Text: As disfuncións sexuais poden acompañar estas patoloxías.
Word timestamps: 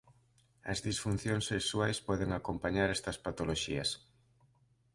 As 0.71 0.79
disfuncións 0.87 1.45
sexuais 1.51 1.97
poden 2.07 2.29
acompañar 2.33 2.89
estas 2.97 3.17
patoloxías. 3.25 3.89